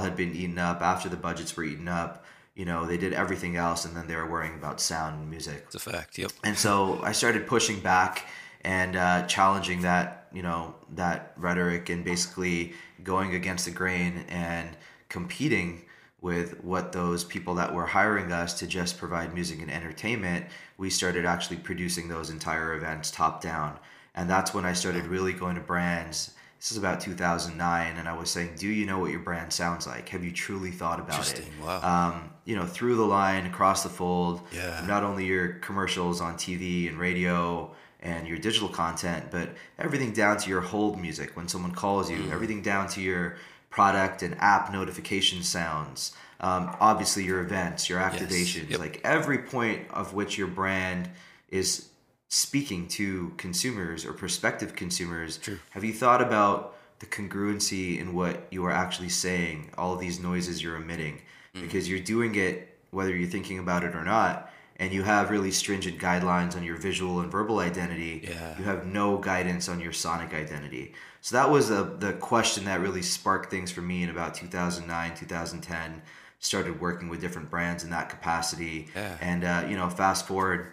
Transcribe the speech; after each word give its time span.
personnel 0.00 0.10
had 0.10 0.16
been 0.16 0.34
eaten 0.34 0.58
up, 0.58 0.82
after 0.82 1.08
the 1.08 1.16
budgets 1.16 1.56
were 1.56 1.64
eaten 1.64 1.88
up, 1.88 2.24
you 2.54 2.64
know, 2.64 2.86
they 2.86 2.98
did 2.98 3.12
everything 3.12 3.56
else, 3.56 3.84
and 3.84 3.96
then 3.96 4.06
they 4.06 4.16
were 4.16 4.28
worrying 4.28 4.54
about 4.54 4.80
sound 4.80 5.20
and 5.20 5.30
music. 5.30 5.64
It's 5.66 5.74
a 5.74 5.78
fact. 5.78 6.18
Yep. 6.18 6.32
And 6.44 6.56
so 6.56 7.00
I 7.02 7.12
started 7.12 7.46
pushing 7.46 7.80
back 7.80 8.26
and 8.62 8.96
uh, 8.96 9.26
challenging 9.26 9.82
that, 9.82 10.26
you 10.32 10.42
know, 10.42 10.74
that 10.94 11.32
rhetoric 11.36 11.88
and 11.88 12.04
basically 12.04 12.74
going 13.02 13.34
against 13.34 13.64
the 13.64 13.70
grain 13.70 14.24
and 14.28 14.76
competing 15.08 15.82
with 16.20 16.62
what 16.62 16.92
those 16.92 17.24
people 17.24 17.54
that 17.54 17.72
were 17.72 17.86
hiring 17.86 18.30
us 18.30 18.58
to 18.58 18.66
just 18.66 18.98
provide 18.98 19.32
music 19.32 19.62
and 19.62 19.70
entertainment, 19.70 20.44
we 20.76 20.90
started 20.90 21.24
actually 21.24 21.56
producing 21.56 22.08
those 22.08 22.28
entire 22.28 22.74
events 22.74 23.10
top 23.10 23.40
down. 23.40 23.78
And 24.14 24.28
that's 24.28 24.52
when 24.52 24.66
I 24.66 24.74
started 24.74 25.06
really 25.06 25.32
going 25.32 25.54
to 25.54 25.62
brands. 25.62 26.34
This 26.60 26.72
is 26.72 26.76
about 26.76 27.00
2009, 27.00 27.96
and 27.96 28.06
I 28.06 28.12
was 28.12 28.30
saying, 28.30 28.56
"Do 28.58 28.68
you 28.68 28.84
know 28.84 28.98
what 28.98 29.10
your 29.10 29.20
brand 29.20 29.50
sounds 29.50 29.86
like? 29.86 30.10
Have 30.10 30.22
you 30.22 30.30
truly 30.30 30.70
thought 30.70 31.00
about 31.00 31.26
it? 31.32 31.42
Wow. 31.64 31.80
Um, 31.82 32.30
you 32.44 32.54
know, 32.54 32.66
through 32.66 32.96
the 32.96 33.06
line, 33.06 33.46
across 33.46 33.82
the 33.82 33.88
fold. 33.88 34.42
Yeah. 34.52 34.84
Not 34.86 35.02
only 35.02 35.24
your 35.24 35.54
commercials 35.54 36.20
on 36.20 36.34
TV 36.36 36.86
and 36.86 36.98
radio 36.98 37.74
and 38.00 38.28
your 38.28 38.36
digital 38.36 38.68
content, 38.68 39.30
but 39.30 39.48
everything 39.78 40.12
down 40.12 40.36
to 40.36 40.50
your 40.50 40.60
hold 40.60 41.00
music 41.00 41.34
when 41.34 41.48
someone 41.48 41.72
calls 41.72 42.10
you. 42.10 42.18
Mm. 42.18 42.32
Everything 42.32 42.60
down 42.60 42.88
to 42.88 43.00
your 43.00 43.36
product 43.70 44.22
and 44.22 44.36
app 44.38 44.70
notification 44.70 45.42
sounds. 45.42 46.12
Um, 46.40 46.76
obviously, 46.78 47.24
your 47.24 47.40
events, 47.40 47.88
your 47.88 48.00
activations, 48.00 48.68
Yep. 48.68 48.80
like 48.80 49.00
every 49.02 49.38
point 49.38 49.90
of 49.90 50.12
which 50.12 50.36
your 50.36 50.48
brand 50.48 51.08
is 51.48 51.86
speaking 52.30 52.86
to 52.86 53.32
consumers 53.36 54.06
or 54.06 54.12
prospective 54.12 54.74
consumers. 54.76 55.36
True. 55.36 55.58
Have 55.70 55.84
you 55.84 55.92
thought 55.92 56.22
about 56.22 56.76
the 57.00 57.06
congruency 57.06 57.98
in 57.98 58.14
what 58.14 58.46
you 58.50 58.64
are 58.64 58.70
actually 58.72 59.08
saying, 59.08 59.70
all 59.76 59.92
of 59.92 60.00
these 60.00 60.20
noises 60.20 60.62
you're 60.62 60.76
emitting? 60.76 61.20
Mm. 61.54 61.62
Because 61.62 61.88
you're 61.88 61.98
doing 61.98 62.36
it 62.36 62.68
whether 62.92 63.14
you're 63.14 63.28
thinking 63.28 63.58
about 63.58 63.84
it 63.84 63.94
or 63.94 64.02
not, 64.04 64.50
and 64.76 64.92
you 64.92 65.02
have 65.02 65.30
really 65.30 65.50
stringent 65.52 65.98
guidelines 65.98 66.56
on 66.56 66.62
your 66.64 66.76
visual 66.76 67.20
and 67.20 67.30
verbal 67.30 67.58
identity. 67.60 68.26
Yeah. 68.28 68.58
You 68.58 68.64
have 68.64 68.86
no 68.86 69.16
guidance 69.18 69.68
on 69.68 69.78
your 69.78 69.92
sonic 69.92 70.32
identity. 70.34 70.94
So 71.20 71.36
that 71.36 71.50
was 71.50 71.68
the 71.68 71.84
the 71.98 72.12
question 72.14 72.64
that 72.64 72.80
really 72.80 73.02
sparked 73.02 73.50
things 73.50 73.70
for 73.72 73.80
me 73.82 74.02
in 74.04 74.10
about 74.10 74.34
2009, 74.34 75.14
2010. 75.16 76.02
Started 76.42 76.80
working 76.80 77.08
with 77.08 77.20
different 77.20 77.50
brands 77.50 77.84
in 77.84 77.90
that 77.90 78.08
capacity, 78.08 78.88
Yeah. 78.94 79.16
and 79.20 79.44
uh, 79.44 79.66
you 79.68 79.76
know, 79.76 79.90
fast 79.90 80.26
forward 80.26 80.72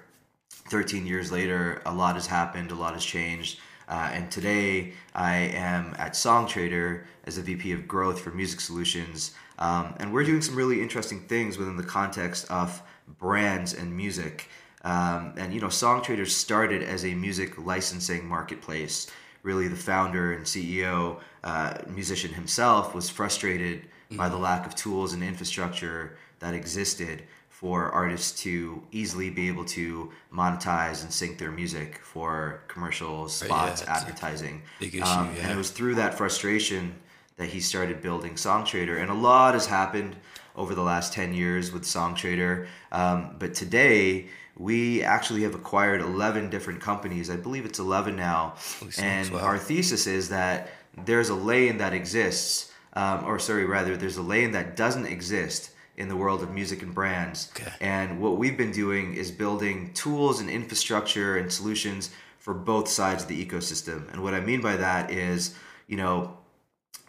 13 0.70 1.06
years 1.06 1.32
later, 1.32 1.82
a 1.86 1.94
lot 1.94 2.16
has 2.16 2.28
happened, 2.28 2.72
a 2.72 2.76
lot 2.76 2.94
has 2.94 3.06
changed. 3.06 3.60
Uh, 3.88 4.10
and 4.12 4.30
today, 4.30 4.94
I 5.16 5.36
am 5.36 5.96
at 5.98 6.14
Songtradr 6.14 7.06
as 7.26 7.38
a 7.38 7.42
VP 7.42 7.72
of 7.72 7.88
growth 7.88 8.20
for 8.20 8.32
music 8.32 8.60
solutions. 8.60 9.34
Um, 9.60 9.96
and 10.00 10.14
we're 10.14 10.24
doing 10.24 10.42
some 10.42 10.56
really 10.56 10.82
interesting 10.82 11.22
things 11.22 11.58
within 11.58 11.78
the 11.78 11.84
context 11.84 12.50
of 12.52 12.82
brands 13.20 13.74
and 13.74 13.96
music. 13.96 14.50
Um, 14.84 15.34
and, 15.38 15.54
you 15.54 15.62
know, 15.62 15.68
Songtradr 15.68 16.28
started 16.28 16.84
as 16.84 17.06
a 17.06 17.14
music 17.14 17.58
licensing 17.58 18.28
marketplace. 18.28 19.10
Really, 19.44 19.70
the 19.70 19.78
founder 19.78 20.34
and 20.34 20.46
CEO, 20.46 21.20
uh, 21.44 21.78
musician 21.88 22.34
himself, 22.34 22.94
was 22.94 23.10
frustrated 23.10 23.88
by 24.12 24.28
the 24.30 24.38
lack 24.38 24.66
of 24.66 24.76
tools 24.76 25.14
and 25.14 25.24
infrastructure 25.24 26.18
that 26.40 26.54
existed 26.54 27.24
for 27.60 27.90
artists 27.90 28.44
to 28.44 28.84
easily 28.92 29.32
be 29.32 29.48
able 29.48 29.66
to 29.66 30.12
monetize 30.32 31.02
and 31.02 31.12
sync 31.12 31.40
their 31.40 31.50
music 31.50 32.00
for 32.04 32.62
commercials, 32.68 33.42
Right, 33.42 33.50
yeah, 33.50 33.74
spots, 33.74 33.84
advertising. 33.88 34.62
issue, 34.80 35.02
Um, 35.02 35.30
And 35.42 35.54
it 35.54 35.58
was 35.58 35.72
through 35.72 35.96
that 35.96 36.16
frustration 36.16 36.94
that 37.38 37.50
he 37.50 37.60
started 37.60 38.00
building 38.00 38.36
Songtradr. 38.36 39.02
And 39.02 39.10
a 39.10 39.16
lot 39.16 39.56
has 39.56 39.66
happened 39.66 40.18
over 40.56 40.76
the 40.76 40.84
last 40.84 41.14
10 41.14 41.34
years 41.34 41.72
with 41.72 41.82
Songtradr. 41.82 42.68
Um, 42.92 43.36
but 43.40 43.56
today, 43.56 44.28
we 44.56 45.02
actually 45.02 45.42
have 45.42 45.56
acquired 45.56 46.02
11 46.02 46.52
different 46.52 46.80
companies. 46.80 47.28
I 47.28 47.38
believe 47.38 47.66
it's 47.66 47.80
11 47.80 48.16
now. 48.16 48.54
And 49.00 49.32
wow. 49.32 49.40
our 49.40 49.58
thesis 49.58 50.06
is 50.06 50.30
that 50.30 50.70
there's 50.96 51.30
a 51.30 51.36
lane 51.36 51.80
that 51.80 51.92
exists, 51.92 52.72
um, 52.94 53.26
or 53.26 53.40
sorry, 53.40 53.66
rather, 53.66 53.98
there's 53.98 54.18
a 54.18 54.22
lane 54.22 54.52
that 54.52 54.76
doesn't 54.76 55.08
exist 55.08 55.72
in 55.98 56.08
the 56.10 56.16
world 56.16 56.44
of 56.44 56.52
music 56.54 56.82
and 56.84 56.94
brands. 56.94 57.52
Okay. 57.56 57.72
And 57.82 58.22
what 58.22 58.38
we've 58.38 58.56
been 58.58 58.72
doing 58.72 59.16
is 59.16 59.32
building 59.32 59.92
tools 59.94 60.40
and 60.40 60.50
infrastructure 60.50 61.38
and 61.38 61.52
solutions 61.52 62.12
for 62.40 62.54
both 62.54 62.88
sides 62.88 63.24
of 63.24 63.30
the 63.30 63.46
ecosystem. 63.46 64.12
And 64.14 64.22
what 64.24 64.34
I 64.34 64.40
mean 64.40 64.62
by 64.62 64.76
that 64.78 65.10
is, 65.12 65.56
you 65.88 65.98
know, 65.98 66.38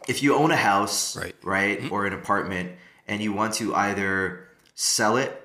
if 0.09 0.23
you 0.23 0.35
own 0.35 0.51
a 0.51 0.57
house, 0.57 1.17
Right. 1.17 1.35
right, 1.43 1.91
or 1.93 2.07
an 2.07 2.15
apartment, 2.15 2.73
and 3.07 3.21
you 3.23 3.33
want 3.33 3.55
to 3.55 3.75
either 3.75 4.49
sell 4.75 5.17
it 5.19 5.39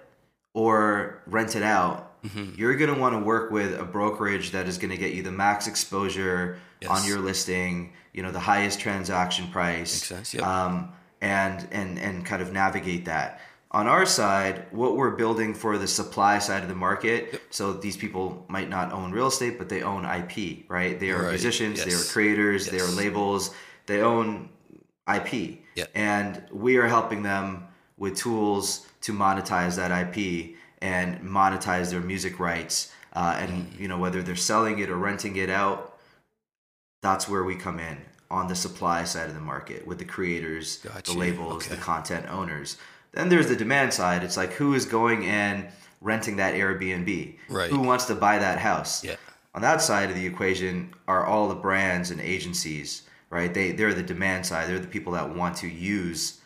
or 0.54 1.22
rent 1.28 1.56
it 1.56 1.64
out, 1.64 2.10
Mm-hmm. 2.24 2.54
you're 2.58 2.78
going 2.78 2.94
to 2.94 2.98
want 2.98 3.14
to 3.16 3.20
work 3.20 3.52
with 3.52 3.78
a 3.78 3.84
brokerage 3.84 4.52
that 4.52 4.66
is 4.70 4.78
going 4.78 4.92
to 4.92 4.96
get 4.98 5.12
you 5.12 5.24
the 5.24 5.32
max 5.32 5.68
exposure 5.68 6.58
Yes. 6.80 6.90
on 6.90 7.06
your 7.06 7.20
listing, 7.20 7.92
you 8.14 8.24
know, 8.24 8.32
the 8.32 8.40
highest 8.40 8.80
transaction 8.80 9.50
price, 9.52 9.94
Makes 9.96 10.08
sense, 10.08 10.34
yep. 10.34 10.44
um, 10.44 10.90
and 11.24 11.68
and 11.72 11.98
and 11.98 12.26
kind 12.26 12.42
of 12.42 12.52
navigate 12.52 13.06
that. 13.06 13.40
On 13.72 13.88
our 13.88 14.06
side, 14.06 14.68
what 14.70 14.96
we're 14.98 15.16
building 15.16 15.56
for 15.56 15.80
the 15.80 15.88
supply 15.88 16.38
side 16.38 16.62
of 16.62 16.70
the 16.70 16.76
market, 16.76 17.42
so 17.50 17.74
these 17.74 17.98
people 17.98 18.46
might 18.48 18.70
not 18.70 18.92
own 18.92 19.12
real 19.12 19.28
estate, 19.28 19.58
but 19.58 19.68
they 19.68 19.82
own 19.82 20.06
IP, 20.06 20.66
right? 20.70 21.00
They 21.00 21.10
are 21.10 21.24
Right, 21.24 21.30
musicians, 21.32 21.80
they 21.84 21.90
are 21.90 22.04
yes. 22.06 22.12
creators, 22.12 22.68
they 22.68 22.80
are 22.80 22.92
labels, 22.92 23.56
they 23.88 24.02
own 24.02 24.50
IP. 25.12 25.58
Yeah. 25.74 25.86
And 25.96 26.44
we 26.52 26.78
are 26.78 26.88
helping 26.88 27.24
them 27.24 27.66
with 27.98 28.16
tools 28.16 28.86
to 29.02 29.12
monetize 29.12 29.76
that 29.78 29.90
IP 29.92 30.56
and 30.82 31.20
monetize 31.22 31.90
their 31.90 32.02
music 32.02 32.40
rights. 32.40 32.92
Uh, 33.14 33.38
and 33.40 33.52
Mm. 33.52 33.80
you 33.80 33.88
know 33.88 33.98
whether 33.98 34.22
they're 34.22 34.36
selling 34.36 34.78
it 34.80 34.90
or 34.90 34.98
renting 34.98 35.36
it 35.38 35.50
out, 35.50 35.98
that's 37.02 37.28
where 37.28 37.44
we 37.44 37.56
come 37.56 37.80
in 37.80 37.98
on 38.32 38.48
the 38.48 38.56
supply 38.56 39.04
side 39.04 39.28
of 39.30 39.36
the 39.36 39.42
market 39.42 39.86
with 39.86 39.98
the 40.00 40.06
creators, 40.06 40.78
Gotcha. 40.78 41.12
the 41.14 41.18
labels, 41.18 41.66
Okay. 41.66 41.76
the 41.76 41.82
content 41.82 42.26
owners. 42.30 42.78
Then 43.12 43.30
there's 43.30 43.48
the 43.48 43.56
demand 43.56 43.94
side. 43.94 44.24
It's 44.24 44.38
like 44.38 44.54
who 44.54 44.74
is 44.74 44.86
going 44.86 45.26
and 45.26 45.68
renting 46.02 46.38
that 46.38 46.56
Airbnb? 46.56 47.38
Right. 47.50 47.70
Who 47.70 47.80
wants 47.80 48.06
to 48.06 48.16
buy 48.16 48.40
that 48.40 48.60
house? 48.60 49.04
Yeah. 49.04 49.16
On 49.56 49.62
that 49.62 49.82
side 49.82 50.10
of 50.10 50.16
the 50.16 50.26
equation 50.26 50.94
are 51.08 51.26
all 51.26 51.48
the 51.48 51.56
brands 51.56 52.10
and 52.10 52.20
agencies, 52.20 53.04
right? 53.30 53.54
They 53.54 53.72
they're 53.72 53.94
the 53.94 54.02
demand 54.02 54.46
side. 54.48 54.68
They're 54.68 54.80
the 54.80 54.88
people 54.88 55.14
that 55.14 55.36
want 55.36 55.56
to 55.58 55.68
use 55.68 56.40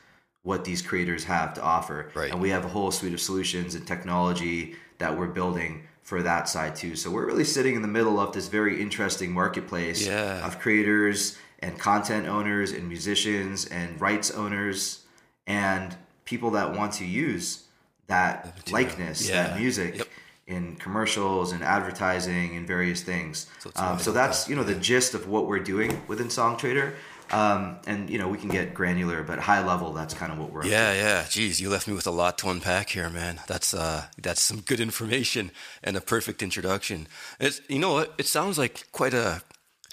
what 0.44 0.66
these 0.66 0.82
creators 0.82 1.24
have 1.24 1.54
to 1.54 1.62
offer. 1.62 2.10
Right. 2.14 2.32
And 2.32 2.42
we 2.42 2.50
have 2.50 2.66
a 2.66 2.70
whole 2.70 2.92
suite 2.92 3.14
of 3.14 3.22
solutions 3.22 3.76
and 3.76 3.88
technology 3.88 4.76
that 4.98 5.18
we're 5.18 5.28
building 5.28 5.84
for 6.04 6.22
that 6.24 6.48
side 6.50 6.76
too. 6.76 6.96
So 6.96 7.10
we're 7.12 7.26
really 7.26 7.44
sitting 7.44 7.76
in 7.76 7.82
the 7.82 7.88
middle 7.88 8.20
of 8.20 8.32
this 8.34 8.48
very 8.48 8.82
interesting 8.82 9.32
marketplace 9.32 10.06
Yeah. 10.06 10.46
of 10.46 10.60
creators 10.60 11.38
and 11.60 11.78
content 11.80 12.28
owners 12.28 12.72
and 12.72 12.88
musicians 12.88 13.66
and 13.66 14.00
rights 14.00 14.32
owners 14.32 15.04
and 15.48 15.96
people 16.26 16.52
that 16.52 16.74
want 16.76 16.94
to 16.94 17.06
use 17.06 17.64
that 18.08 18.70
likeness, 18.72 19.28
Yeah. 19.28 19.48
that 19.48 19.60
music 19.60 19.98
Yep. 19.98 20.08
in 20.48 20.76
commercials 20.78 21.52
and 21.52 21.64
advertising 21.64 22.56
and 22.56 22.66
various 22.68 23.02
things. 23.02 23.48
So 23.60 23.72
um, 23.76 24.00
so 24.00 24.12
that's 24.12 24.48
you 24.48 24.56
know 24.56 24.64
the 24.64 24.76
gist 24.76 25.14
of 25.14 25.28
what 25.28 25.48
we're 25.48 25.60
doing 25.60 26.02
within 26.08 26.28
Songtradr. 26.28 26.94
Um, 27.30 27.76
and 27.86 28.10
you 28.10 28.18
know 28.18 28.30
we 28.30 28.38
can 28.38 28.48
get 28.50 28.74
granular, 28.74 29.22
but 29.22 29.38
high 29.40 29.62
level, 29.66 29.92
that's 29.92 30.14
kind 30.14 30.32
of 30.32 30.38
what 30.40 30.50
we're. 30.54 30.60
up 30.62 30.66
to. 30.66 30.72
Yeah, 30.72 30.94
yeah. 30.94 31.26
Geez, 31.30 31.60
you 31.60 31.70
left 31.70 31.86
me 31.86 31.94
with 31.94 32.08
a 32.08 32.12
lot 32.12 32.38
to 32.38 32.48
unpack 32.50 32.92
here, 32.92 33.10
man. 33.10 33.42
That's 33.48 33.74
uh, 33.74 34.06
that's 34.18 34.42
some 34.42 34.62
good 34.62 34.80
information 34.80 35.52
and 35.84 35.98
a 35.98 36.02
perfect 36.02 36.42
introduction. 36.42 37.08
It's 37.42 37.60
you 37.68 37.80
know 37.80 37.92
what? 37.92 38.14
It 38.18 38.28
sounds 38.28 38.58
like 38.58 38.90
quite 38.94 39.14
a 39.14 39.42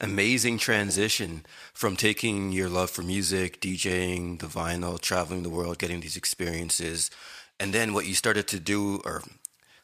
amazing 0.00 0.58
transition 0.58 1.46
from 1.72 1.96
taking 1.96 2.52
your 2.52 2.68
love 2.68 2.90
for 2.90 3.02
music, 3.02 3.60
DJing, 3.60 4.40
the 4.40 4.46
vinyl, 4.46 5.00
traveling 5.00 5.42
the 5.42 5.50
world, 5.50 5.78
getting 5.78 6.00
these 6.00 6.16
experiences, 6.16 7.10
and 7.60 7.72
then 7.72 7.94
what 7.94 8.06
you 8.06 8.14
started 8.14 8.48
to 8.48 8.60
do, 8.60 9.00
or 9.04 9.22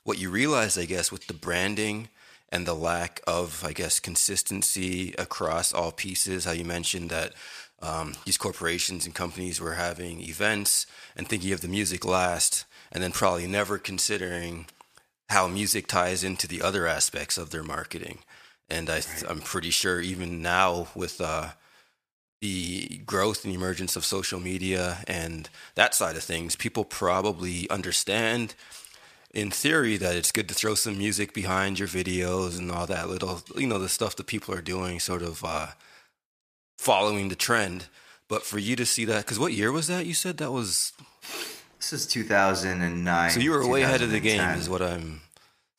what 0.05 0.19
you 0.19 0.31
realized, 0.31 0.79
I 0.79 0.85
guess, 0.87 1.13
with 1.13 1.27
the 1.27 1.35
branding 1.35 2.09
and 2.51 2.67
the 2.67 2.75
lack 2.75 3.21
of, 3.27 3.65
I 3.65 3.73
guess, 3.73 4.01
consistency 4.01 5.15
across 5.19 5.73
all 5.73 5.93
pieces. 5.93 6.45
How 6.45 6.53
you 6.53 6.65
mentioned 6.65 7.11
that 7.11 7.33
um, 7.81 8.15
these 8.25 8.37
corporations 8.37 9.07
and 9.07 9.15
companies 9.15 9.61
were 9.61 9.75
having 9.75 10.21
events 10.21 10.87
and 11.17 11.29
thinking 11.29 11.53
of 11.53 11.61
the 11.61 11.69
music 11.69 12.05
last, 12.05 12.65
and 12.91 13.03
then 13.03 13.13
probably 13.13 13.47
never 13.47 13.79
considering 13.79 14.67
how 15.29 15.47
music 15.47 15.87
ties 15.87 16.25
into 16.25 16.49
the 16.49 16.61
other 16.61 16.89
aspects 16.89 17.39
of 17.39 17.51
their 17.51 17.63
marketing. 17.63 18.19
And 18.71 18.89
I, 18.89 19.03
I'm 19.29 19.41
pretty 19.41 19.71
sure 19.71 20.01
even 20.01 20.43
now 20.43 20.89
with 20.95 21.21
uh, 21.21 21.51
the 22.41 22.99
growth 23.05 23.45
and 23.45 23.55
emergence 23.55 23.97
of 23.97 24.05
social 24.05 24.41
media 24.41 24.99
and 25.07 25.49
that 25.75 25.95
side 25.95 26.17
of 26.17 26.23
things, 26.23 26.57
people 26.57 26.85
probably 26.85 27.69
understand 27.69 28.55
in 29.33 29.51
theory 29.51 29.97
that 29.97 30.17
it's 30.17 30.33
good 30.33 30.49
to 30.49 30.55
throw 30.55 30.75
some 30.75 30.99
music 30.99 31.33
behind 31.33 31.79
your 31.79 31.89
videos 31.89 32.59
and 32.59 32.71
all 32.71 32.87
that 32.87 33.09
little, 33.09 33.43
you 33.57 33.67
know, 33.67 33.79
the 33.79 33.89
stuff 33.89 34.17
that 34.17 34.27
people 34.27 34.55
are 34.55 34.63
doing, 34.63 34.99
sort 34.99 35.23
of 35.23 35.45
uh, 35.45 35.69
following 36.79 37.29
the 37.29 37.37
trend. 37.37 37.87
But 38.29 38.43
for 38.45 38.59
you 38.59 38.77
to 38.77 38.87
see 38.87 39.05
that, 39.07 39.25
because 39.25 39.39
what 39.39 39.53
year 39.53 39.73
was 39.73 39.89
that? 39.89 40.07
You 40.07 40.15
said 40.15 40.39
that 40.39 40.53
was. 40.53 40.93
This 41.79 41.93
is 41.93 42.07
2009. 42.07 43.31
So 43.31 43.41
you 43.41 43.51
were 43.51 43.67
way 43.67 43.83
ahead 43.83 44.03
of 44.03 44.11
the 44.11 44.21
game, 44.21 44.41
is 44.59 44.69
what 44.69 44.83
I'm 44.83 45.21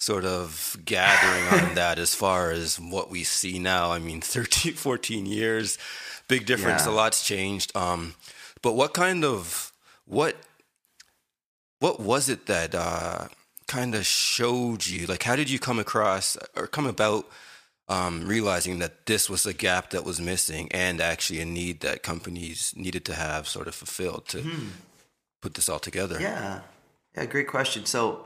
sort 0.01 0.25
of 0.25 0.75
gathering 0.83 1.61
on 1.61 1.75
that 1.75 1.99
as 1.99 2.15
far 2.15 2.49
as 2.49 2.79
what 2.79 3.11
we 3.11 3.23
see 3.23 3.59
now. 3.59 3.91
I 3.91 3.99
mean, 3.99 4.19
13, 4.21 4.73
14 4.73 5.25
years, 5.25 5.77
big 6.27 6.45
difference. 6.45 6.85
Yeah. 6.85 6.91
A 6.91 6.93
lot's 6.93 7.23
changed. 7.23 7.75
Um, 7.77 8.15
but 8.61 8.73
what 8.73 8.93
kind 8.93 9.23
of 9.23 9.71
what 10.05 10.35
what 11.79 11.99
was 11.99 12.29
it 12.29 12.47
that 12.47 12.75
uh, 12.75 13.27
kind 13.67 13.95
of 13.95 14.05
showed 14.05 14.85
you? 14.85 15.07
Like, 15.07 15.23
how 15.23 15.35
did 15.35 15.49
you 15.49 15.57
come 15.57 15.79
across 15.79 16.37
or 16.55 16.67
come 16.67 16.85
about 16.85 17.27
um, 17.87 18.27
realizing 18.27 18.79
that 18.79 19.05
this 19.07 19.29
was 19.29 19.45
a 19.45 19.53
gap 19.53 19.89
that 19.91 20.05
was 20.05 20.19
missing 20.21 20.67
and 20.71 21.01
actually 21.01 21.39
a 21.41 21.45
need 21.45 21.79
that 21.81 22.03
companies 22.03 22.73
needed 22.75 23.03
to 23.05 23.15
have 23.15 23.47
sort 23.47 23.67
of 23.67 23.73
fulfilled 23.75 24.27
to 24.29 24.43
put 25.41 25.55
this 25.55 25.69
all 25.69 25.79
together? 25.79 26.19
Yeah. 26.19 26.61
Yeah, 27.15 27.25
great 27.25 27.47
question. 27.47 27.85
So, 27.85 28.25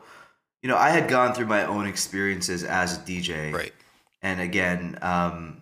you 0.65 0.71
know, 0.71 0.77
I 0.77 0.89
had 0.89 1.07
gone 1.07 1.35
through 1.35 1.45
my 1.45 1.63
own 1.63 1.85
experiences 1.85 2.63
as 2.63 2.97
a 2.97 3.01
DJ. 3.01 3.53
Right. 3.53 3.71
And 4.23 4.41
again, 4.41 4.97
um, 5.03 5.61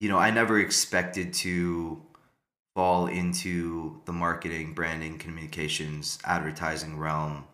you 0.00 0.08
know, 0.08 0.16
I 0.16 0.30
never 0.30 0.58
expected 0.58 1.34
to 1.34 2.00
fall 2.74 3.06
into 3.06 4.00
the 4.06 4.14
marketing, 4.14 4.72
branding, 4.72 5.18
communications, 5.18 6.18
advertising 6.24 6.98
realm 6.98 7.44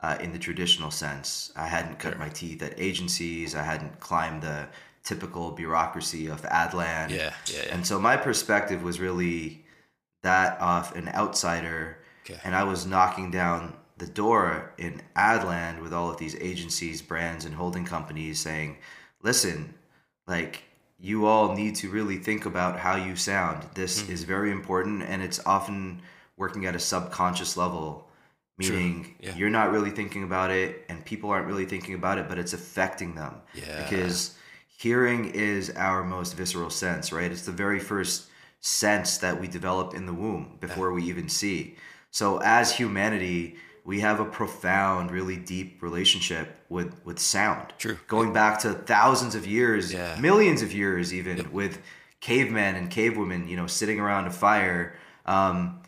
uh, 0.00 0.18
in 0.20 0.32
the 0.32 0.38
traditional 0.40 0.90
sense. 0.90 1.52
I 1.54 1.68
hadn't 1.68 2.00
cut 2.00 2.18
my 2.18 2.28
teeth 2.28 2.60
at 2.60 2.74
agencies. 2.76 3.54
I 3.54 3.62
hadn't 3.62 4.00
climbed 4.00 4.42
the 4.42 4.66
typical 5.04 5.52
bureaucracy 5.52 6.26
of 6.26 6.42
Adland. 6.42 7.10
Yeah, 7.10 7.16
yeah, 7.16 7.32
yeah. 7.54 7.72
And 7.72 7.86
so 7.86 8.00
my 8.00 8.16
perspective 8.16 8.82
was 8.82 8.98
really 8.98 9.64
that 10.24 10.60
of 10.60 10.92
an 10.96 11.08
outsider. 11.10 11.98
Okay. 12.24 12.40
And 12.42 12.56
I 12.56 12.64
was 12.64 12.84
knocking 12.84 13.30
down 13.30 13.76
the 13.96 14.06
door 14.06 14.72
in 14.76 15.00
Adland 15.16 15.80
with 15.82 15.92
all 15.92 16.10
of 16.10 16.18
these 16.18 16.36
agencies, 16.36 17.00
brands, 17.02 17.44
and 17.44 17.54
holding 17.54 17.84
companies 17.84 18.40
saying, 18.40 18.76
listen, 19.22 19.74
like, 20.26 20.64
you 20.98 21.26
all 21.26 21.54
need 21.54 21.76
to 21.76 21.90
really 21.90 22.16
think 22.16 22.46
about 22.46 22.78
how 22.78 22.96
you 22.96 23.16
sound. 23.16 23.66
This 23.74 24.02
Mm-hmm. 24.02 24.12
is 24.12 24.24
very 24.24 24.50
important, 24.50 25.02
and 25.02 25.22
it's 25.22 25.40
often 25.46 26.02
working 26.36 26.66
at 26.66 26.74
a 26.74 26.78
subconscious 26.78 27.56
level, 27.56 28.08
meaning 28.58 29.14
yeah. 29.20 29.34
you're 29.34 29.50
not 29.50 29.72
really 29.72 29.90
thinking 29.90 30.22
about 30.22 30.50
it, 30.50 30.84
and 30.88 31.04
people 31.04 31.30
aren't 31.30 31.46
really 31.46 31.66
thinking 31.66 31.94
about 31.94 32.18
it, 32.18 32.28
but 32.28 32.38
it's 32.38 32.52
affecting 32.52 33.14
them. 33.14 33.34
Yeah. 33.54 33.82
Because 33.82 34.34
hearing 34.78 35.30
is 35.34 35.70
our 35.70 36.04
most 36.04 36.34
visceral 36.34 36.70
sense, 36.70 37.12
right? 37.12 37.30
It's 37.30 37.46
the 37.46 37.52
very 37.52 37.78
first 37.78 38.26
sense 38.60 39.18
that 39.18 39.40
we 39.40 39.48
develop 39.48 39.94
in 39.94 40.06
the 40.06 40.12
womb 40.14 40.58
before 40.60 40.92
we 40.92 41.04
even 41.04 41.28
see. 41.28 41.76
So 42.10 42.38
as 42.38 42.72
humanity, 42.72 43.56
we 43.86 44.00
have 44.00 44.18
a 44.20 44.24
profound, 44.24 45.10
really 45.10 45.36
deep 45.36 45.80
relationship 45.82 46.46
with 46.68 46.92
with 47.04 47.18
sound. 47.18 47.72
True. 47.78 47.96
Going 48.08 48.32
back 48.32 48.58
to 48.60 48.72
thousands 48.74 49.34
of 49.34 49.46
years, 49.46 49.92
Yeah. 49.92 50.16
millions 50.20 50.60
of 50.62 50.72
years, 50.72 51.14
even 51.14 51.50
with 51.52 51.78
cavemen 52.20 52.74
and 52.76 52.90
cavewomen, 52.90 53.48
you 53.48 53.56
know, 53.56 53.66
sitting 53.68 54.00
around 54.00 54.26
a 54.26 54.30
fire. 54.30 54.94
Um, 55.24 55.80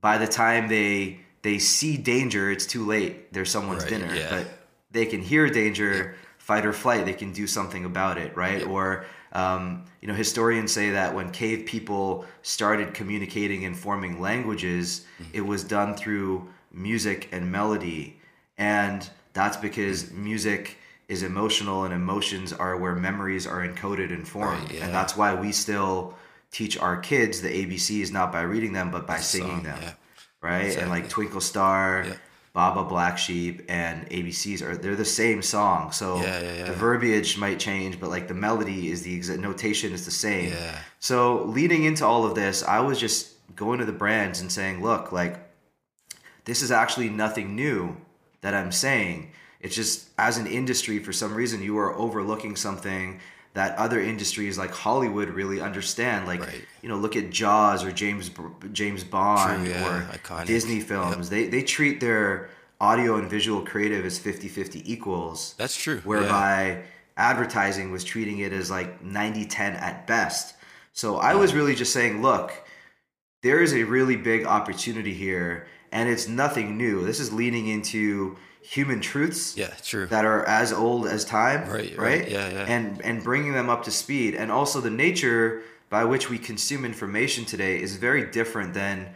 by 0.00 0.18
the 0.18 0.26
time 0.26 0.68
they 0.68 1.20
they 1.42 1.58
see 1.58 1.96
danger, 1.96 2.50
it's 2.50 2.66
too 2.66 2.84
late. 2.86 3.32
There's 3.32 3.50
someone's 3.50 3.82
Right, 3.82 3.90
dinner, 3.90 4.14
yeah. 4.14 4.30
but 4.30 4.44
they 4.92 5.06
can 5.06 5.20
hear 5.20 5.48
danger, 5.48 6.14
fight 6.38 6.64
or 6.64 6.72
flight. 6.72 7.04
They 7.04 7.14
can 7.14 7.32
do 7.32 7.46
something 7.46 7.84
about 7.84 8.16
it, 8.18 8.36
right? 8.36 8.62
Or 8.66 9.04
um, 9.34 9.84
you 10.00 10.08
know, 10.08 10.14
historians 10.14 10.72
say 10.72 10.90
that 10.90 11.14
when 11.14 11.30
cave 11.30 11.64
people 11.66 12.26
started 12.42 12.92
communicating 12.94 13.64
and 13.64 13.74
forming 13.76 14.20
languages, 14.20 15.04
Mm-hmm. 15.20 15.30
it 15.38 15.44
was 15.46 15.64
done 15.64 15.94
through 15.94 16.48
music 16.72 17.28
and 17.32 17.50
melody, 17.52 18.18
and 18.58 19.08
that's 19.32 19.56
because 19.56 20.10
music 20.10 20.76
is 21.08 21.22
emotional, 21.22 21.84
and 21.84 21.92
emotions 21.92 22.52
are 22.52 22.76
where 22.76 22.94
memories 22.94 23.46
are 23.46 23.66
encoded 23.66 24.12
and 24.12 24.26
formed, 24.26 24.62
Right, 24.64 24.74
yeah. 24.74 24.84
and 24.84 24.94
that's 24.94 25.16
why 25.16 25.34
we 25.34 25.52
still 25.52 26.14
teach 26.50 26.78
our 26.78 26.96
kids 26.98 27.40
the 27.40 27.48
ABCs 27.48 28.12
not 28.12 28.30
by 28.30 28.42
reading 28.42 28.72
them 28.72 28.90
but 28.90 29.06
by 29.06 29.18
singing 29.18 29.50
song, 29.50 29.62
them 29.62 29.78
yeah. 29.82 29.92
right? 30.42 30.76
And 30.76 30.90
like 30.90 31.08
Twinkle 31.08 31.40
Star, 31.40 32.04
Yeah. 32.06 32.14
Baa 32.52 32.74
Baa 32.74 32.82
Black 32.84 33.16
Sheep, 33.16 33.62
and 33.68 34.06
ABCs 34.10 34.60
are 34.60 34.76
they're 34.76 34.94
the 34.94 35.04
same 35.06 35.40
song. 35.40 35.90
So 35.92 36.16
Yeah, 36.20 36.40
yeah, 36.40 36.54
yeah. 36.58 36.64
the 36.66 36.72
verbiage 36.74 37.38
might 37.38 37.58
change, 37.58 37.98
but 37.98 38.10
like 38.10 38.28
the 38.28 38.34
melody 38.34 38.90
is 38.90 39.02
the 39.02 39.14
exact 39.14 39.40
notation 39.40 39.92
is 39.94 40.04
the 40.04 40.10
same. 40.10 40.52
So 41.00 41.44
leading 41.44 41.84
into 41.84 42.04
all 42.04 42.26
of 42.26 42.34
this, 42.34 42.62
I 42.62 42.80
was 42.80 43.00
just 43.00 43.32
going 43.56 43.78
to 43.78 43.86
the 43.86 43.92
brands 43.92 44.40
and 44.42 44.52
saying, 44.52 44.82
look, 44.82 45.12
like 45.12 45.41
this 46.44 46.62
is 46.62 46.70
actually 46.70 47.08
nothing 47.10 47.54
new 47.56 47.96
that 48.40 48.54
I'm 48.54 48.72
saying. 48.72 49.30
It's 49.60 49.76
just 49.76 50.08
as 50.18 50.38
an 50.38 50.46
industry, 50.46 50.98
for 50.98 51.12
some 51.12 51.34
reason, 51.34 51.62
you 51.62 51.78
are 51.78 51.94
overlooking 51.96 52.56
something 52.56 53.20
that 53.54 53.76
other 53.76 54.00
industries 54.00 54.56
like 54.58 54.70
Hollywood 54.72 55.28
really 55.28 55.60
understand. 55.60 56.26
Like, 56.26 56.40
Right. 56.40 56.64
you 56.82 56.88
know, 56.88 56.96
look 56.96 57.14
at 57.16 57.30
Jaws 57.30 57.84
or 57.84 57.92
James 57.92 58.30
James 58.72 59.04
Bond 59.04 59.64
True, 59.66 59.72
yeah, 59.74 59.86
or 59.88 60.02
iconic. 60.12 60.46
Disney 60.46 60.80
films. 60.80 61.28
They 61.30 61.46
they 61.46 61.62
treat 61.62 62.00
their 62.00 62.48
audio 62.80 63.16
and 63.16 63.30
visual 63.30 63.60
creative 63.62 64.04
as 64.04 64.18
50-50 64.18 64.82
equals 64.84 65.54
That's 65.56 65.76
true. 65.76 65.96
yeah. 65.96 66.00
whereby 66.00 66.82
advertising 67.16 67.92
was 67.92 68.02
treating 68.02 68.38
it 68.40 68.52
as 68.52 68.70
like 68.72 69.04
90-10 69.04 69.58
at 69.80 70.06
best. 70.08 70.54
So 70.92 71.16
I 71.18 71.34
was 71.36 71.54
really 71.54 71.76
just 71.76 71.92
saying, 71.92 72.22
look, 72.22 72.52
there 73.44 73.62
is 73.62 73.72
a 73.74 73.84
really 73.84 74.16
big 74.16 74.44
opportunity 74.46 75.14
here 75.14 75.66
and 75.92 76.08
it's 76.08 76.26
nothing 76.26 76.76
new. 76.76 77.04
This 77.04 77.20
is 77.20 77.32
leaning 77.32 77.68
into 77.68 78.36
human 78.62 79.00
truths 79.00 79.56
Yeah, 79.56 79.68
true. 79.84 80.06
that 80.06 80.24
are 80.24 80.44
as 80.48 80.72
old 80.72 81.06
as 81.06 81.24
time, 81.24 81.68
Right, 81.68 81.96
right? 81.96 81.98
right. 81.98 82.30
Yeah, 82.30 82.48
yeah. 82.50 82.64
And 82.66 83.00
and 83.02 83.22
bringing 83.22 83.52
them 83.52 83.68
up 83.70 83.84
to 83.84 83.90
speed, 83.90 84.34
and 84.34 84.50
also 84.50 84.80
the 84.80 84.90
nature 84.90 85.62
by 85.90 86.04
which 86.04 86.30
we 86.30 86.38
consume 86.38 86.84
information 86.84 87.44
today 87.44 87.80
is 87.80 87.96
very 87.96 88.24
different 88.30 88.72
than 88.74 89.10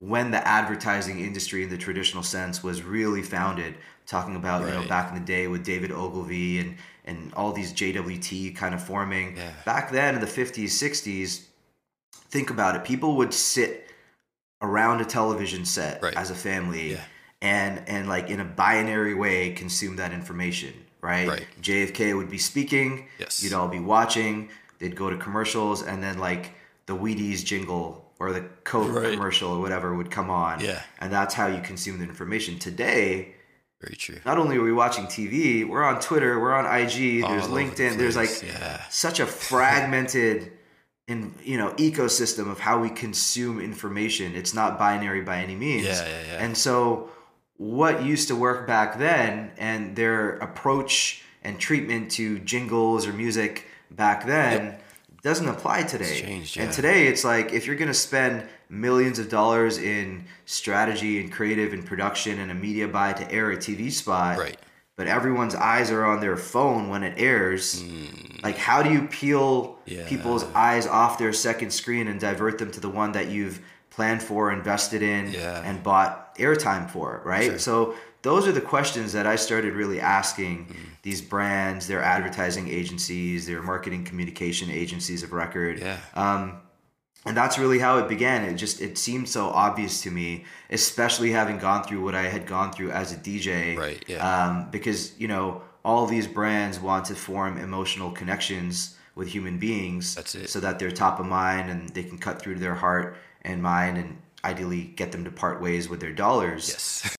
when 0.00 0.30
the 0.30 0.46
advertising 0.46 1.18
industry 1.20 1.62
in 1.64 1.70
the 1.70 1.78
traditional 1.78 2.22
sense 2.22 2.62
was 2.62 2.82
really 2.82 3.22
founded. 3.22 3.74
Talking 4.06 4.36
about 4.36 4.62
you 4.66 4.70
know 4.74 4.86
back 4.86 5.08
in 5.08 5.14
the 5.18 5.24
day 5.24 5.48
with 5.48 5.64
David 5.64 5.90
Ogilvy 5.90 6.58
and 6.58 6.76
and 7.06 7.32
all 7.34 7.52
these 7.52 7.72
JWT 7.72 8.54
kind 8.54 8.74
of 8.74 8.82
forming. 8.82 9.36
Yeah. 9.36 9.50
Back 9.64 9.90
then 9.90 10.14
in 10.14 10.20
the 10.20 10.26
fifties, 10.26 10.78
sixties, 10.78 11.48
think 12.28 12.50
about 12.50 12.76
it. 12.76 12.84
People 12.84 13.16
would 13.16 13.32
sit 13.32 13.86
around 14.64 15.00
a 15.00 15.04
television 15.18 15.64
set 15.64 16.02
Right. 16.02 16.16
as 16.22 16.30
a 16.30 16.34
family 16.48 16.86
Yeah. 16.92 17.04
and 17.42 17.82
and 17.94 18.08
like 18.14 18.26
in 18.34 18.40
a 18.40 18.44
binary 18.64 19.14
way 19.24 19.38
consume 19.62 19.96
that 19.96 20.12
information 20.20 20.72
right? 21.10 21.28
Right. 21.28 21.46
jfk 21.68 21.98
would 22.18 22.30
be 22.30 22.38
speaking 22.52 22.90
Yes. 23.18 23.42
you'd 23.42 23.52
all 23.58 23.68
be 23.68 23.82
watching 23.94 24.48
they'd 24.78 24.96
go 24.96 25.10
to 25.10 25.16
commercials 25.26 25.82
and 25.82 26.02
then 26.02 26.16
like 26.18 26.44
the 26.86 26.96
wheaties 27.02 27.44
jingle 27.44 27.86
or 28.20 28.32
the 28.32 28.42
coke 28.72 28.92
Right. 28.94 29.12
commercial 29.14 29.50
or 29.56 29.60
whatever 29.60 29.88
would 29.98 30.10
come 30.18 30.30
on 30.30 30.54
Yeah. 30.60 30.80
and 31.00 31.12
that's 31.12 31.34
how 31.34 31.46
you 31.54 31.60
consume 31.60 31.96
the 31.98 32.04
information 32.04 32.58
today 32.58 33.34
Very 33.82 33.96
true. 33.96 34.18
not 34.24 34.38
only 34.38 34.56
are 34.56 34.62
we 34.62 34.72
watching 34.84 35.04
tv 35.06 35.68
we're 35.68 35.82
on 35.92 36.00
twitter 36.08 36.32
we're 36.40 36.54
on 36.60 36.64
ig 36.80 36.96
All 37.22 37.30
there's 37.30 37.44
over 37.44 37.54
the 37.54 37.60
linkedin 37.60 37.90
there's 37.98 38.16
like 38.16 38.32
yeah. 38.42 38.80
such 38.88 39.18
a 39.20 39.26
fragmented 39.26 40.52
in 41.06 41.34
you 41.42 41.58
know 41.58 41.70
ecosystem 41.72 42.50
of 42.50 42.60
how 42.60 42.80
we 42.80 42.90
consume 42.90 43.60
information. 43.60 44.34
It's 44.34 44.54
not 44.54 44.78
binary 44.78 45.22
by 45.22 45.38
any 45.38 45.54
means. 45.54 45.84
Yeah, 45.84 46.06
yeah, 46.06 46.22
yeah. 46.32 46.44
and 46.44 46.56
so 46.56 47.10
what 47.56 48.02
used 48.02 48.28
to 48.28 48.36
work 48.36 48.66
back 48.66 48.98
then 48.98 49.52
and 49.58 49.94
their 49.94 50.36
approach 50.38 51.22
and 51.42 51.58
treatment 51.58 52.10
to 52.12 52.38
jingles 52.40 53.06
or 53.06 53.12
music 53.12 53.66
back 53.90 54.26
then 54.26 54.76
doesn't 55.22 55.48
apply 55.48 55.82
today. 55.82 56.20
Changed, 56.20 56.58
and 56.58 56.72
today 56.72 57.06
it's 57.06 57.24
like 57.24 57.52
if 57.52 57.66
you're 57.66 57.76
going 57.76 57.88
to 57.88 57.94
spend 57.94 58.46
millions 58.68 59.18
of 59.18 59.28
dollars 59.28 59.78
in 59.78 60.24
strategy 60.46 61.20
and 61.20 61.30
creative 61.30 61.72
and 61.72 61.86
production 61.86 62.38
and 62.40 62.50
a 62.50 62.54
media 62.54 62.88
buy 62.88 63.12
to 63.12 63.30
air 63.30 63.50
a 63.52 63.56
tv 63.56 63.90
spot 63.92 64.38
Right. 64.38 64.56
But 64.96 65.06
everyone's 65.08 65.54
eyes 65.54 65.90
are 65.90 66.04
on 66.04 66.20
their 66.20 66.36
phone 66.36 66.88
when 66.88 67.02
it 67.02 67.14
airs. 67.18 67.82
Like, 68.42 68.56
how 68.56 68.82
do 68.82 68.90
you 68.92 69.06
peel. 69.08 69.78
Yeah. 69.86 70.08
people's 70.08 70.44
eyes 70.54 70.86
off 70.86 71.18
their 71.18 71.34
second 71.34 71.70
screen 71.70 72.08
and 72.08 72.18
divert 72.18 72.56
them 72.58 72.70
to 72.70 72.80
the 72.80 72.88
one 72.88 73.12
that 73.12 73.28
you've 73.28 73.60
planned 73.90 74.22
for, 74.22 74.50
invested 74.50 75.02
in, 75.02 75.30
Yeah. 75.30 75.60
and 75.62 75.82
bought 75.82 76.34
airtime 76.38 76.88
for, 76.90 77.20
right? 77.24 77.60
So, 77.60 77.94
those 78.22 78.48
are 78.48 78.52
the 78.52 78.62
questions 78.62 79.12
that 79.12 79.26
I 79.26 79.36
started 79.36 79.74
really 79.74 80.00
asking 80.00 80.64
Hmm. 80.64 80.72
these 81.02 81.20
brands, 81.20 81.86
their 81.86 82.02
advertising 82.02 82.68
agencies, 82.68 83.46
their 83.46 83.60
marketing 83.62 84.04
communication 84.04 84.70
agencies 84.70 85.22
of 85.22 85.32
record 85.34 85.80
Yeah. 85.80 85.98
um, 86.14 86.54
and 87.24 87.36
that's 87.36 87.58
really 87.58 87.78
how 87.78 87.98
it 87.98 88.08
began 88.08 88.44
it 88.44 88.54
just 88.54 88.80
it 88.80 88.98
seemed 88.98 89.28
so 89.28 89.46
obvious 89.48 90.02
to 90.02 90.10
me 90.10 90.44
especially 90.70 91.30
having 91.30 91.58
gone 91.58 91.82
through 91.84 92.02
what 92.04 92.14
i 92.14 92.22
had 92.22 92.46
gone 92.46 92.72
through 92.72 92.90
as 92.90 93.12
a 93.12 93.16
dj 93.16 93.76
Right, 93.76 94.02
yeah. 94.06 94.18
um, 94.46 94.68
because 94.70 95.18
you 95.18 95.28
know 95.28 95.62
all 95.84 96.06
these 96.06 96.26
brands 96.26 96.80
want 96.80 97.04
to 97.06 97.14
form 97.14 97.58
emotional 97.58 98.10
connections 98.10 98.96
with 99.14 99.28
human 99.28 99.58
beings 99.58 100.14
That's 100.14 100.34
it. 100.34 100.48
so 100.50 100.58
that 100.60 100.78
they're 100.78 100.90
top 100.90 101.20
of 101.20 101.26
mind 101.26 101.70
and 101.70 101.88
they 101.90 102.02
can 102.02 102.18
cut 102.18 102.40
through 102.40 102.54
to 102.54 102.60
their 102.60 102.74
heart 102.74 103.16
and 103.42 103.62
mine, 103.62 103.96
and 103.98 104.16
ideally 104.42 104.82
get 104.96 105.12
them 105.12 105.24
to 105.24 105.30
part 105.30 105.60
ways 105.60 105.88
with 105.88 106.00
their 106.00 106.12
dollars. 106.12 106.68
Yes. 106.70 107.02